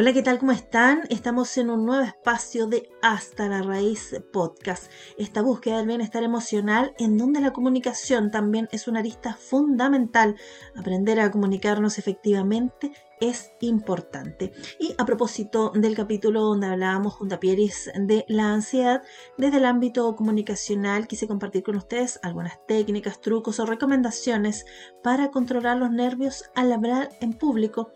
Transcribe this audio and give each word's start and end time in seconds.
Hola, 0.00 0.12
¿qué 0.12 0.22
tal? 0.22 0.38
¿Cómo 0.38 0.52
están? 0.52 1.00
Estamos 1.10 1.58
en 1.58 1.70
un 1.70 1.84
nuevo 1.84 2.04
espacio 2.04 2.68
de 2.68 2.88
Hasta 3.02 3.48
la 3.48 3.62
Raíz 3.62 4.14
Podcast, 4.32 4.92
esta 5.16 5.42
búsqueda 5.42 5.78
del 5.78 5.88
bienestar 5.88 6.22
emocional 6.22 6.94
en 7.00 7.18
donde 7.18 7.40
la 7.40 7.52
comunicación 7.52 8.30
también 8.30 8.68
es 8.70 8.86
una 8.86 9.00
arista 9.00 9.34
fundamental. 9.34 10.36
Aprender 10.76 11.18
a 11.18 11.32
comunicarnos 11.32 11.98
efectivamente 11.98 12.92
es 13.20 13.50
importante. 13.60 14.52
Y 14.78 14.94
a 14.98 15.04
propósito 15.04 15.72
del 15.74 15.96
capítulo 15.96 16.42
donde 16.42 16.68
hablábamos 16.68 17.14
junto 17.14 17.34
a 17.34 17.40
Pieris 17.40 17.90
de 17.96 18.24
la 18.28 18.52
ansiedad, 18.52 19.02
desde 19.36 19.56
el 19.56 19.64
ámbito 19.64 20.14
comunicacional 20.14 21.08
quise 21.08 21.26
compartir 21.26 21.64
con 21.64 21.74
ustedes 21.74 22.20
algunas 22.22 22.64
técnicas, 22.68 23.20
trucos 23.20 23.58
o 23.58 23.66
recomendaciones 23.66 24.64
para 25.02 25.32
controlar 25.32 25.76
los 25.76 25.90
nervios 25.90 26.44
al 26.54 26.70
hablar 26.70 27.08
en 27.20 27.32
público. 27.32 27.90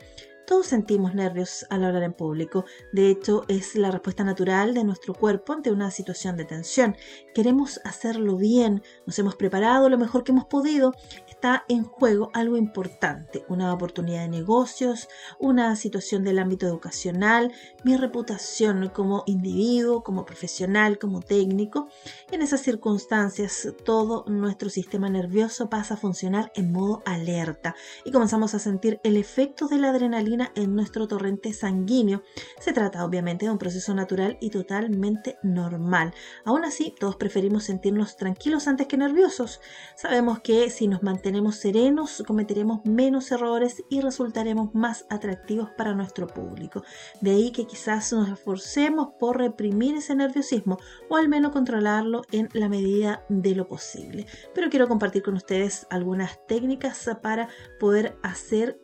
Todos 0.46 0.66
sentimos 0.66 1.14
nervios 1.14 1.64
al 1.70 1.84
hablar 1.84 2.02
en 2.02 2.12
público. 2.12 2.64
De 2.92 3.10
hecho, 3.10 3.44
es 3.46 3.76
la 3.76 3.92
respuesta 3.92 4.24
natural 4.24 4.74
de 4.74 4.82
nuestro 4.82 5.14
cuerpo 5.14 5.52
ante 5.52 5.70
una 5.70 5.90
situación 5.90 6.36
de 6.36 6.44
tensión. 6.44 6.96
Queremos 7.32 7.80
hacerlo 7.84 8.36
bien, 8.36 8.82
nos 9.06 9.18
hemos 9.18 9.36
preparado 9.36 9.88
lo 9.88 9.98
mejor 9.98 10.24
que 10.24 10.32
hemos 10.32 10.46
podido. 10.46 10.94
Está 11.28 11.64
en 11.68 11.84
juego 11.84 12.30
algo 12.34 12.56
importante, 12.56 13.44
una 13.48 13.72
oportunidad 13.72 14.22
de 14.22 14.28
negocios, 14.28 15.08
una 15.38 15.76
situación 15.76 16.24
del 16.24 16.40
ámbito 16.40 16.66
educacional, 16.66 17.52
mi 17.84 17.96
reputación 17.96 18.88
como 18.88 19.22
individuo, 19.26 20.02
como 20.02 20.24
profesional, 20.24 20.98
como 20.98 21.20
técnico. 21.20 21.88
En 22.32 22.42
esas 22.42 22.62
circunstancias, 22.62 23.72
todo 23.84 24.24
nuestro 24.26 24.70
sistema 24.70 25.08
nervioso 25.08 25.70
pasa 25.70 25.94
a 25.94 25.96
funcionar 25.96 26.50
en 26.56 26.72
modo 26.72 27.02
alerta 27.06 27.76
y 28.04 28.10
comenzamos 28.10 28.54
a 28.54 28.58
sentir 28.58 29.00
el 29.04 29.16
efecto 29.16 29.68
de 29.68 29.78
la 29.78 29.90
adrenalina 29.90 30.31
en 30.54 30.74
nuestro 30.74 31.06
torrente 31.08 31.52
sanguíneo. 31.52 32.22
Se 32.58 32.72
trata 32.72 33.04
obviamente 33.04 33.46
de 33.46 33.52
un 33.52 33.58
proceso 33.58 33.94
natural 33.94 34.38
y 34.40 34.50
totalmente 34.50 35.36
normal. 35.42 36.14
Aún 36.44 36.64
así, 36.64 36.94
todos 36.98 37.16
preferimos 37.16 37.64
sentirnos 37.64 38.16
tranquilos 38.16 38.66
antes 38.68 38.86
que 38.86 38.96
nerviosos. 38.96 39.60
Sabemos 39.96 40.40
que 40.40 40.70
si 40.70 40.88
nos 40.88 41.02
mantenemos 41.02 41.56
serenos, 41.56 42.22
cometeremos 42.26 42.84
menos 42.84 43.30
errores 43.30 43.84
y 43.90 44.00
resultaremos 44.00 44.74
más 44.74 45.04
atractivos 45.10 45.70
para 45.76 45.94
nuestro 45.94 46.26
público. 46.26 46.82
De 47.20 47.32
ahí 47.32 47.52
que 47.52 47.66
quizás 47.66 48.12
nos 48.12 48.28
esforcemos 48.28 49.08
por 49.18 49.38
reprimir 49.38 49.96
ese 49.96 50.14
nerviosismo 50.14 50.78
o 51.08 51.16
al 51.16 51.28
menos 51.28 51.52
controlarlo 51.52 52.22
en 52.32 52.48
la 52.54 52.68
medida 52.68 53.24
de 53.28 53.54
lo 53.54 53.68
posible. 53.68 54.26
Pero 54.54 54.70
quiero 54.70 54.88
compartir 54.88 55.22
con 55.22 55.34
ustedes 55.34 55.86
algunas 55.90 56.38
técnicas 56.46 57.02
para 57.22 57.48
poder 57.78 58.16
hacer 58.22 58.78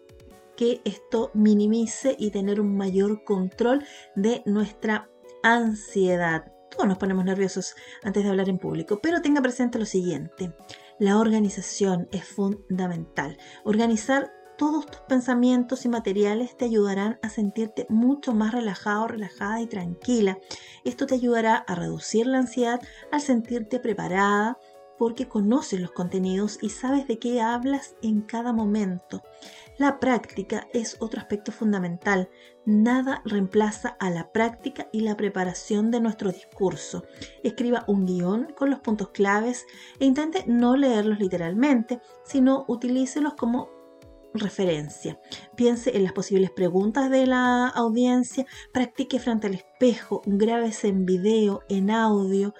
que 0.58 0.80
esto 0.84 1.30
minimice 1.34 2.16
y 2.18 2.32
tener 2.32 2.60
un 2.60 2.76
mayor 2.76 3.22
control 3.22 3.84
de 4.16 4.42
nuestra 4.44 5.08
ansiedad. 5.44 6.52
Todos 6.68 6.88
nos 6.88 6.98
ponemos 6.98 7.24
nerviosos 7.24 7.76
antes 8.02 8.24
de 8.24 8.30
hablar 8.30 8.48
en 8.48 8.58
público, 8.58 8.98
pero 9.00 9.22
tenga 9.22 9.40
presente 9.40 9.78
lo 9.78 9.84
siguiente. 9.84 10.52
La 10.98 11.18
organización 11.18 12.08
es 12.10 12.24
fundamental. 12.24 13.38
Organizar 13.64 14.32
todos 14.56 14.86
tus 14.86 15.00
pensamientos 15.02 15.84
y 15.84 15.88
materiales 15.88 16.56
te 16.56 16.64
ayudarán 16.64 17.20
a 17.22 17.30
sentirte 17.30 17.86
mucho 17.88 18.34
más 18.34 18.52
relajado, 18.52 19.06
relajada 19.06 19.60
y 19.60 19.68
tranquila. 19.68 20.38
Esto 20.84 21.06
te 21.06 21.14
ayudará 21.14 21.54
a 21.54 21.76
reducir 21.76 22.26
la 22.26 22.38
ansiedad 22.38 22.80
al 23.12 23.20
sentirte 23.20 23.78
preparada 23.78 24.58
porque 24.98 25.28
conoces 25.28 25.80
los 25.80 25.92
contenidos 25.92 26.58
y 26.60 26.70
sabes 26.70 27.06
de 27.06 27.18
qué 27.18 27.40
hablas 27.40 27.94
en 28.02 28.20
cada 28.22 28.52
momento. 28.52 29.22
La 29.78 30.00
práctica 30.00 30.66
es 30.72 30.96
otro 30.98 31.20
aspecto 31.20 31.52
fundamental. 31.52 32.28
Nada 32.66 33.22
reemplaza 33.24 33.96
a 34.00 34.10
la 34.10 34.32
práctica 34.32 34.88
y 34.92 35.02
la 35.02 35.16
preparación 35.16 35.92
de 35.92 36.00
nuestro 36.00 36.32
discurso. 36.32 37.04
Escriba 37.44 37.84
un 37.86 38.04
guion 38.04 38.52
con 38.56 38.70
los 38.70 38.80
puntos 38.80 39.10
claves 39.10 39.66
e 40.00 40.04
intente 40.04 40.42
no 40.48 40.76
leerlos 40.76 41.20
literalmente, 41.20 42.00
sino 42.24 42.64
utilícelos 42.66 43.34
como 43.34 43.70
referencia. 44.34 45.20
Piense 45.54 45.96
en 45.96 46.02
las 46.02 46.12
posibles 46.12 46.50
preguntas 46.50 47.08
de 47.08 47.28
la 47.28 47.68
audiencia, 47.68 48.46
practique 48.72 49.20
frente 49.20 49.46
al 49.46 49.54
espejo, 49.54 50.22
grábese 50.26 50.88
en 50.88 51.06
video, 51.06 51.62
en 51.68 51.90
audio, 51.92 52.52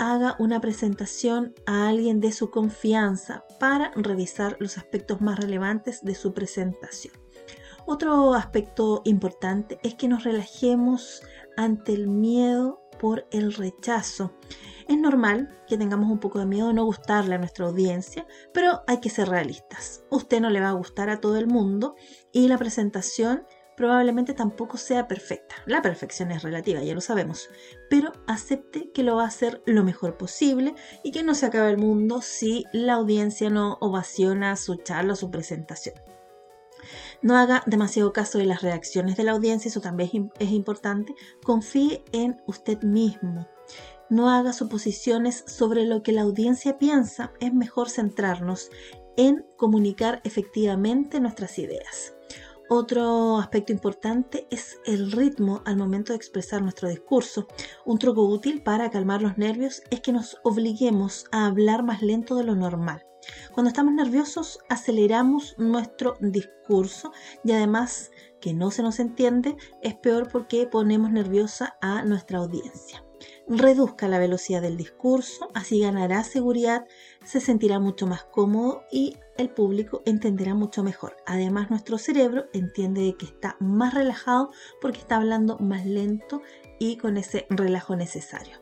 haga 0.00 0.34
una 0.38 0.62
presentación 0.62 1.54
a 1.66 1.88
alguien 1.88 2.20
de 2.20 2.32
su 2.32 2.50
confianza 2.50 3.44
para 3.60 3.92
revisar 3.94 4.56
los 4.58 4.78
aspectos 4.78 5.20
más 5.20 5.38
relevantes 5.38 6.02
de 6.02 6.14
su 6.14 6.32
presentación. 6.32 7.12
Otro 7.84 8.32
aspecto 8.32 9.02
importante 9.04 9.78
es 9.82 9.94
que 9.96 10.08
nos 10.08 10.24
relajemos 10.24 11.22
ante 11.58 11.92
el 11.92 12.08
miedo 12.08 12.80
por 12.98 13.26
el 13.30 13.52
rechazo. 13.52 14.32
Es 14.88 14.98
normal 14.98 15.54
que 15.68 15.76
tengamos 15.76 16.10
un 16.10 16.18
poco 16.18 16.38
de 16.38 16.46
miedo 16.46 16.68
de 16.68 16.74
no 16.74 16.84
gustarle 16.84 17.34
a 17.34 17.38
nuestra 17.38 17.66
audiencia, 17.66 18.26
pero 18.54 18.82
hay 18.86 19.00
que 19.00 19.10
ser 19.10 19.28
realistas. 19.28 20.02
Usted 20.08 20.40
no 20.40 20.48
le 20.48 20.60
va 20.60 20.70
a 20.70 20.74
gustar 20.74 21.10
a 21.10 21.20
todo 21.20 21.36
el 21.36 21.46
mundo 21.46 21.94
y 22.32 22.48
la 22.48 22.56
presentación 22.56 23.44
probablemente 23.80 24.34
tampoco 24.34 24.76
sea 24.76 25.08
perfecta. 25.08 25.54
La 25.64 25.80
perfección 25.80 26.30
es 26.32 26.42
relativa, 26.42 26.82
ya 26.82 26.92
lo 26.92 27.00
sabemos, 27.00 27.48
pero 27.88 28.12
acepte 28.26 28.90
que 28.92 29.02
lo 29.02 29.16
va 29.16 29.24
a 29.24 29.28
hacer 29.28 29.62
lo 29.64 29.84
mejor 29.84 30.18
posible 30.18 30.74
y 31.02 31.12
que 31.12 31.22
no 31.22 31.34
se 31.34 31.46
acabe 31.46 31.70
el 31.70 31.78
mundo 31.78 32.20
si 32.20 32.66
la 32.74 32.92
audiencia 32.92 33.48
no 33.48 33.78
ovaciona 33.80 34.54
su 34.56 34.76
charla 34.76 35.14
o 35.14 35.16
su 35.16 35.30
presentación. 35.30 35.94
No 37.22 37.38
haga 37.38 37.62
demasiado 37.64 38.12
caso 38.12 38.36
de 38.36 38.44
las 38.44 38.60
reacciones 38.60 39.16
de 39.16 39.24
la 39.24 39.32
audiencia, 39.32 39.70
eso 39.70 39.80
también 39.80 40.30
es 40.38 40.50
importante. 40.50 41.14
Confíe 41.42 42.04
en 42.12 42.38
usted 42.46 42.82
mismo. 42.82 43.48
No 44.10 44.28
haga 44.28 44.52
suposiciones 44.52 45.42
sobre 45.46 45.86
lo 45.86 46.02
que 46.02 46.12
la 46.12 46.20
audiencia 46.20 46.76
piensa. 46.76 47.32
Es 47.40 47.54
mejor 47.54 47.88
centrarnos 47.88 48.68
en 49.16 49.46
comunicar 49.56 50.20
efectivamente 50.24 51.18
nuestras 51.18 51.58
ideas. 51.58 52.14
Otro 52.72 53.38
aspecto 53.38 53.72
importante 53.72 54.46
es 54.48 54.78
el 54.86 55.10
ritmo 55.10 55.60
al 55.64 55.76
momento 55.76 56.12
de 56.12 56.16
expresar 56.18 56.62
nuestro 56.62 56.88
discurso. 56.88 57.48
Un 57.84 57.98
truco 57.98 58.22
útil 58.22 58.62
para 58.62 58.92
calmar 58.92 59.22
los 59.22 59.36
nervios 59.36 59.82
es 59.90 60.00
que 60.00 60.12
nos 60.12 60.38
obliguemos 60.44 61.24
a 61.32 61.46
hablar 61.46 61.82
más 61.82 62.00
lento 62.00 62.36
de 62.36 62.44
lo 62.44 62.54
normal. 62.54 63.04
Cuando 63.52 63.70
estamos 63.70 63.92
nerviosos 63.92 64.60
aceleramos 64.68 65.56
nuestro 65.58 66.14
discurso 66.20 67.10
y 67.42 67.50
además 67.50 68.12
que 68.40 68.54
no 68.54 68.70
se 68.70 68.84
nos 68.84 69.00
entiende 69.00 69.56
es 69.82 69.96
peor 69.96 70.28
porque 70.30 70.68
ponemos 70.68 71.10
nerviosa 71.10 71.76
a 71.80 72.04
nuestra 72.04 72.38
audiencia 72.38 73.04
reduzca 73.48 74.08
la 74.08 74.18
velocidad 74.18 74.62
del 74.62 74.76
discurso, 74.76 75.48
así 75.54 75.80
ganará 75.80 76.24
seguridad, 76.24 76.86
se 77.24 77.40
sentirá 77.40 77.78
mucho 77.78 78.06
más 78.06 78.24
cómodo 78.24 78.82
y 78.90 79.16
el 79.36 79.50
público 79.50 80.02
entenderá 80.06 80.54
mucho 80.54 80.82
mejor. 80.82 81.16
Además, 81.26 81.70
nuestro 81.70 81.98
cerebro 81.98 82.46
entiende 82.52 83.16
que 83.18 83.26
está 83.26 83.56
más 83.60 83.94
relajado 83.94 84.50
porque 84.80 84.98
está 84.98 85.16
hablando 85.16 85.58
más 85.58 85.86
lento 85.86 86.42
y 86.78 86.96
con 86.96 87.16
ese 87.16 87.46
relajo 87.50 87.96
necesario. 87.96 88.58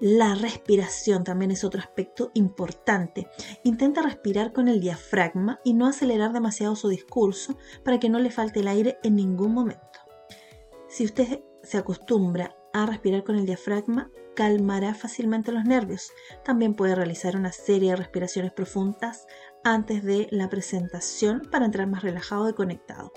La 0.00 0.34
respiración 0.34 1.24
también 1.24 1.50
es 1.50 1.62
otro 1.62 1.78
aspecto 1.78 2.30
importante. 2.32 3.28
Intenta 3.64 4.00
respirar 4.00 4.54
con 4.54 4.66
el 4.68 4.80
diafragma 4.80 5.60
y 5.62 5.74
no 5.74 5.86
acelerar 5.86 6.32
demasiado 6.32 6.74
su 6.74 6.88
discurso 6.88 7.58
para 7.84 8.00
que 8.00 8.08
no 8.08 8.18
le 8.18 8.30
falte 8.30 8.60
el 8.60 8.68
aire 8.68 8.98
en 9.02 9.16
ningún 9.16 9.52
momento. 9.52 10.00
Si 10.88 11.04
usted 11.04 11.42
se 11.62 11.76
acostumbra 11.76 12.56
a 12.72 12.86
respirar 12.86 13.24
con 13.24 13.36
el 13.36 13.46
diafragma, 13.46 14.10
calmará 14.34 14.94
fácilmente 14.94 15.52
los 15.52 15.64
nervios. 15.64 16.12
También 16.44 16.74
puede 16.74 16.94
realizar 16.94 17.36
una 17.36 17.52
serie 17.52 17.90
de 17.90 17.96
respiraciones 17.96 18.52
profundas 18.52 19.26
antes 19.64 20.02
de 20.02 20.28
la 20.30 20.48
presentación 20.48 21.42
para 21.50 21.66
entrar 21.66 21.86
más 21.86 22.02
relajado 22.02 22.48
y 22.48 22.54
conectado. 22.54 23.12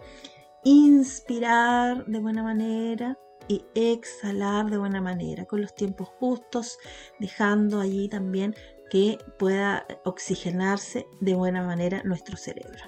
Inspirar 0.64 2.06
de 2.06 2.20
buena 2.20 2.44
manera 2.44 3.18
y 3.48 3.66
exhalar 3.76 4.70
de 4.70 4.78
buena 4.78 5.02
manera, 5.02 5.46
con 5.46 5.62
los 5.62 5.76
tiempos 5.76 6.10
justos, 6.20 6.78
dejando 7.20 7.80
allí 7.80 8.08
también 8.08 8.56
que 8.90 9.18
pueda 9.38 9.86
oxigenarse 10.06 11.08
de 11.20 11.36
buena 11.36 11.64
manera 11.64 12.04
nuestro 12.04 12.38
cerebro. 12.38 12.84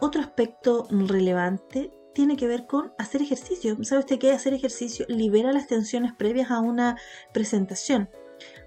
Otro 0.00 0.20
aspecto 0.20 0.86
relevante 0.90 1.92
tiene 2.14 2.36
que 2.36 2.46
ver 2.46 2.66
con 2.66 2.92
hacer 2.98 3.22
ejercicio. 3.22 3.76
¿Sabe 3.82 4.00
usted 4.00 4.18
que 4.18 4.32
hacer 4.32 4.54
ejercicio 4.54 5.06
libera 5.08 5.52
las 5.52 5.66
tensiones 5.66 6.12
previas 6.12 6.50
a 6.50 6.60
una 6.60 6.96
presentación? 7.32 8.10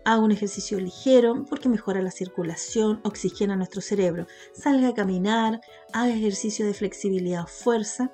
Haga 0.05 0.21
un 0.21 0.31
ejercicio 0.31 0.79
ligero 0.79 1.45
porque 1.49 1.69
mejora 1.69 2.01
la 2.01 2.11
circulación, 2.11 3.01
oxigena 3.03 3.55
nuestro 3.55 3.81
cerebro. 3.81 4.27
Salga 4.53 4.89
a 4.89 4.93
caminar, 4.93 5.61
haga 5.93 6.13
ejercicio 6.13 6.65
de 6.65 6.73
flexibilidad 6.73 7.43
o 7.43 7.47
fuerza. 7.47 8.11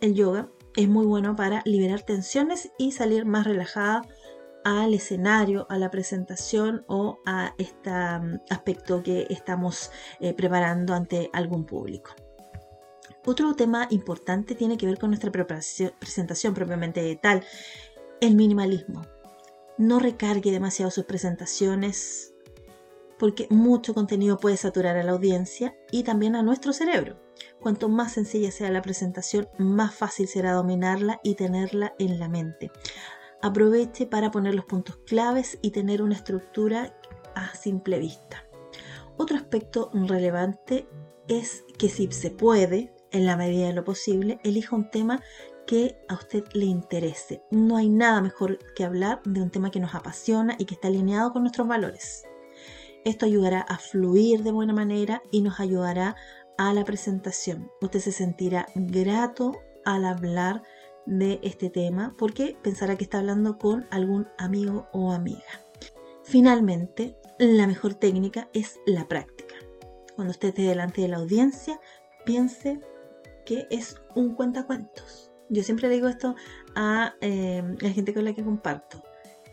El 0.00 0.14
yoga 0.14 0.50
es 0.76 0.88
muy 0.88 1.06
bueno 1.06 1.36
para 1.36 1.62
liberar 1.64 2.02
tensiones 2.02 2.72
y 2.78 2.92
salir 2.92 3.26
más 3.26 3.46
relajada 3.46 4.02
al 4.64 4.94
escenario, 4.94 5.66
a 5.68 5.78
la 5.78 5.90
presentación 5.90 6.84
o 6.88 7.20
a 7.26 7.54
este 7.58 7.90
aspecto 8.50 9.02
que 9.02 9.26
estamos 9.28 9.90
eh, 10.20 10.34
preparando 10.34 10.94
ante 10.94 11.30
algún 11.32 11.66
público. 11.66 12.14
Otro 13.24 13.54
tema 13.54 13.86
importante 13.90 14.54
tiene 14.54 14.76
que 14.76 14.86
ver 14.86 14.98
con 14.98 15.10
nuestra 15.10 15.30
presentación 15.30 16.54
propiamente 16.54 17.18
tal, 17.22 17.44
el 18.20 18.34
minimalismo. 18.34 19.02
No 19.78 19.98
recargue 19.98 20.50
demasiado 20.50 20.90
sus 20.90 21.04
presentaciones 21.04 22.34
porque 23.22 23.46
mucho 23.50 23.94
contenido 23.94 24.38
puede 24.38 24.56
saturar 24.56 24.96
a 24.96 25.04
la 25.04 25.12
audiencia 25.12 25.76
y 25.92 26.02
también 26.02 26.34
a 26.34 26.42
nuestro 26.42 26.72
cerebro. 26.72 27.20
Cuanto 27.60 27.88
más 27.88 28.12
sencilla 28.12 28.50
sea 28.50 28.70
la 28.72 28.82
presentación, 28.82 29.48
más 29.58 29.94
fácil 29.94 30.26
será 30.26 30.54
dominarla 30.54 31.20
y 31.22 31.36
tenerla 31.36 31.94
en 32.00 32.18
la 32.18 32.28
mente. 32.28 32.72
Aproveche 33.40 34.06
para 34.06 34.32
poner 34.32 34.56
los 34.56 34.64
puntos 34.64 34.96
claves 35.06 35.58
y 35.62 35.70
tener 35.70 36.02
una 36.02 36.16
estructura 36.16 36.98
a 37.36 37.54
simple 37.54 38.00
vista. 38.00 38.44
Otro 39.16 39.36
aspecto 39.36 39.90
relevante 39.92 40.88
es 41.28 41.64
que 41.78 41.88
si 41.88 42.10
se 42.10 42.30
puede, 42.30 42.92
en 43.12 43.26
la 43.26 43.36
medida 43.36 43.66
de 43.66 43.72
lo 43.72 43.84
posible, 43.84 44.40
elija 44.42 44.74
un 44.74 44.90
tema 44.90 45.22
que 45.66 45.96
a 46.08 46.14
usted 46.14 46.44
le 46.52 46.64
interese. 46.64 47.42
No 47.50 47.76
hay 47.76 47.88
nada 47.88 48.20
mejor 48.20 48.58
que 48.74 48.84
hablar 48.84 49.22
de 49.24 49.42
un 49.42 49.50
tema 49.50 49.70
que 49.70 49.80
nos 49.80 49.94
apasiona 49.94 50.56
y 50.58 50.64
que 50.64 50.74
está 50.74 50.88
alineado 50.88 51.32
con 51.32 51.42
nuestros 51.42 51.68
valores. 51.68 52.24
Esto 53.04 53.26
ayudará 53.26 53.60
a 53.60 53.78
fluir 53.78 54.42
de 54.42 54.52
buena 54.52 54.72
manera 54.72 55.22
y 55.30 55.42
nos 55.42 55.60
ayudará 55.60 56.16
a 56.58 56.72
la 56.72 56.84
presentación. 56.84 57.70
Usted 57.80 58.00
se 58.00 58.12
sentirá 58.12 58.66
grato 58.74 59.58
al 59.84 60.04
hablar 60.04 60.62
de 61.06 61.40
este 61.42 61.70
tema 61.70 62.14
porque 62.16 62.56
pensará 62.62 62.96
que 62.96 63.04
está 63.04 63.18
hablando 63.18 63.58
con 63.58 63.86
algún 63.90 64.28
amigo 64.38 64.88
o 64.92 65.12
amiga. 65.12 65.42
Finalmente, 66.22 67.16
la 67.38 67.66
mejor 67.66 67.94
técnica 67.94 68.48
es 68.52 68.78
la 68.86 69.08
práctica. 69.08 69.56
Cuando 70.14 70.30
usted 70.30 70.48
esté 70.48 70.62
delante 70.62 71.02
de 71.02 71.08
la 71.08 71.16
audiencia, 71.16 71.80
piense 72.24 72.80
que 73.44 73.66
es 73.70 73.96
un 74.14 74.34
cuentacuentos. 74.34 75.30
Yo 75.48 75.62
siempre 75.62 75.88
digo 75.88 76.08
esto 76.08 76.34
a 76.74 77.14
eh, 77.20 77.62
la 77.80 77.90
gente 77.90 78.14
con 78.14 78.24
la 78.24 78.34
que 78.34 78.44
comparto. 78.44 79.02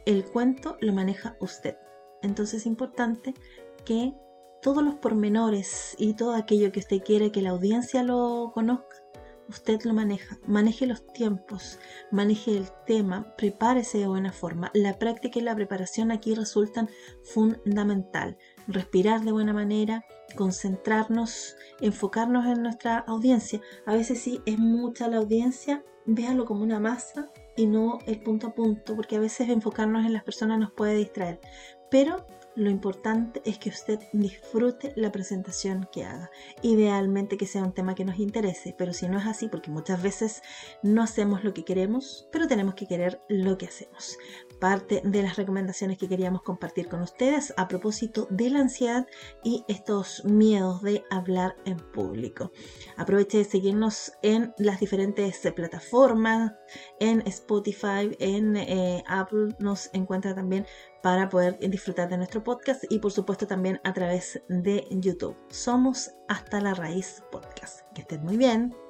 El 0.06 0.26
cuento 0.26 0.78
lo 0.80 0.94
maneja 0.94 1.36
usted. 1.40 1.76
Entonces 2.22 2.62
es 2.62 2.66
importante 2.66 3.34
que 3.86 4.14
todos 4.62 4.84
los 4.84 4.96
pormenores 4.96 5.96
y 5.98 6.14
todo 6.14 6.34
aquello 6.34 6.72
que 6.72 6.80
usted 6.80 7.02
quiere 7.02 7.32
que 7.32 7.42
la 7.42 7.52
audiencia 7.52 8.04
lo 8.04 8.52
conozca, 8.54 8.98
usted 9.48 9.82
lo 9.84 9.94
maneja. 9.94 10.38
Maneje 10.46 10.86
los 10.86 11.06
tiempos, 11.14 11.80
maneje 12.12 12.58
el 12.58 12.68
tema, 12.86 13.36
prepárese 13.38 13.98
de 13.98 14.08
buena 14.08 14.32
forma. 14.32 14.72
La 14.74 15.00
práctica 15.00 15.40
y 15.40 15.42
la 15.42 15.56
preparación 15.56 16.12
aquí 16.12 16.36
resultan 16.36 16.90
fundamental. 17.24 18.38
Respirar 18.70 19.22
de 19.22 19.32
buena 19.32 19.52
manera, 19.52 20.06
concentrarnos, 20.36 21.56
enfocarnos 21.82 22.46
en 22.46 22.62
nuestra 22.62 23.00
audiencia. 23.00 23.62
A 23.88 23.94
veces 23.94 24.22
sí 24.22 24.42
es 24.46 24.60
mucha 24.60 25.08
la 25.08 25.18
audiencia, 25.18 25.84
véalo 26.06 26.46
como 26.46 26.62
una 26.64 26.80
masa 26.80 27.32
y 27.58 27.66
no 27.66 27.98
el 28.06 28.22
punto 28.22 28.48
a 28.48 28.54
punto, 28.54 28.96
porque 28.96 29.16
a 29.16 29.20
veces 29.20 29.50
enfocarnos 29.50 30.06
en 30.06 30.14
las 30.14 30.24
personas 30.24 30.60
nos 30.60 30.72
puede 30.72 30.96
distraer. 30.96 31.40
Pero 31.90 32.26
lo 32.60 32.70
importante 32.70 33.42
es 33.46 33.58
que 33.58 33.70
usted 33.70 34.00
disfrute 34.12 34.92
la 34.98 35.14
presentación 35.14 35.88
que 35.94 36.04
haga. 36.04 36.30
Idealmente 36.62 37.38
que 37.38 37.48
sea 37.48 37.64
un 37.64 37.72
tema 37.72 37.96
que 37.96 38.04
nos 38.04 38.20
interese, 38.20 38.76
pero 38.78 38.92
si 38.92 39.08
no 39.08 39.18
es 39.18 39.26
así, 39.26 39.48
porque 39.48 39.72
muchas 39.72 40.04
veces 40.04 40.42
no 40.84 41.02
hacemos 41.02 41.46
lo 41.46 41.54
que 41.54 41.64
queremos, 41.64 42.28
pero 42.34 42.48
tenemos 42.48 42.76
que 42.76 42.86
querer 42.86 43.22
lo 43.30 43.58
que 43.58 43.68
hacemos. 43.68 44.18
Parte 44.60 45.02
de 45.06 45.24
las 45.24 45.38
recomendaciones 45.38 45.98
que 45.98 46.10
queríamos 46.10 46.42
compartir 46.42 46.90
con 46.90 47.02
ustedes 47.02 47.54
a 47.56 47.70
propósito 47.70 48.28
de 48.30 48.50
la 48.50 48.60
ansiedad 48.60 49.08
y 49.42 49.64
estos 49.70 50.26
miedos 50.26 50.82
de 50.82 51.06
hablar 51.10 51.56
en 51.64 51.78
público. 51.78 52.52
Aproveche 52.98 53.38
de 53.38 53.46
seguirnos 53.46 54.12
en 54.22 54.54
las 54.58 54.82
diferentes 54.82 55.40
plataformas, 55.56 56.52
en 57.00 57.22
Spotify, 57.26 58.18
en 58.20 58.58
eh, 58.58 59.02
Apple, 59.08 59.56
nos 59.60 59.90
encuentra 59.94 60.36
también 60.36 60.66
para 61.02 61.30
poder 61.30 61.58
disfrutar 61.60 62.10
de 62.10 62.18
nuestro 62.18 62.44
podcast 62.44 62.84
y 62.90 63.00
por 63.00 63.12
supuesto 63.12 63.48
también 63.48 63.80
a 63.84 63.94
través 63.94 64.42
de 64.50 64.88
YouTube. 64.92 65.38
Somos 65.50 66.12
Hasta 66.28 66.62
la 66.62 66.74
Raíz 66.74 67.24
Podcast. 67.32 67.82
Que 67.94 68.02
estén 68.02 68.24
muy 68.24 68.38
bien. 68.38 68.89